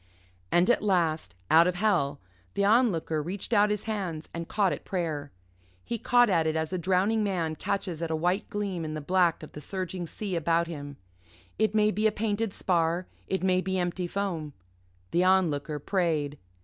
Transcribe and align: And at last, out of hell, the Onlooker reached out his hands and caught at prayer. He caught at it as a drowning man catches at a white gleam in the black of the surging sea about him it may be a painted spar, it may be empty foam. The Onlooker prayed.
And 0.51 0.67
at 0.71 0.81
last, 0.81 1.35
out 1.51 1.67
of 1.67 1.75
hell, 1.75 2.19
the 2.55 2.65
Onlooker 2.65 3.21
reached 3.21 3.53
out 3.53 3.69
his 3.69 3.83
hands 3.83 4.29
and 4.33 4.47
caught 4.47 4.73
at 4.73 4.83
prayer. 4.83 5.31
He 5.85 5.99
caught 5.99 6.27
at 6.27 6.47
it 6.47 6.55
as 6.55 6.73
a 6.73 6.79
drowning 6.79 7.23
man 7.23 7.55
catches 7.55 8.01
at 8.01 8.09
a 8.09 8.15
white 8.15 8.49
gleam 8.49 8.83
in 8.83 8.95
the 8.95 8.99
black 8.99 9.43
of 9.43 9.51
the 9.51 9.61
surging 9.61 10.07
sea 10.07 10.35
about 10.35 10.65
him 10.65 10.97
it 11.59 11.75
may 11.75 11.91
be 11.91 12.07
a 12.07 12.11
painted 12.11 12.51
spar, 12.51 13.05
it 13.27 13.43
may 13.43 13.61
be 13.61 13.77
empty 13.77 14.07
foam. 14.07 14.53
The 15.11 15.23
Onlooker 15.23 15.77
prayed. 15.77 16.39